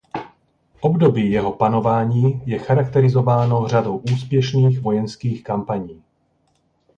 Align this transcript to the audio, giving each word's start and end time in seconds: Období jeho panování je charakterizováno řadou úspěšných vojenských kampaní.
Období 0.81 1.31
jeho 1.31 1.51
panování 1.51 2.41
je 2.45 2.59
charakterizováno 2.59 3.67
řadou 3.67 3.97
úspěšných 3.97 4.79
vojenských 4.79 5.43
kampaní. 5.43 6.03